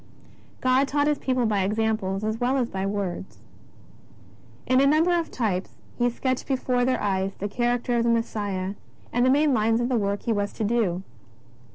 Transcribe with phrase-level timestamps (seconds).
[0.61, 3.37] God taught His people by examples as well as by words.
[4.65, 8.73] In a number of types He sketched before their eyes the character of the Messiah
[9.13, 11.03] and the main lines of the work He was to do.